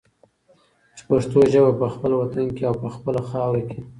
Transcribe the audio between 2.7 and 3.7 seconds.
په خپله خاوره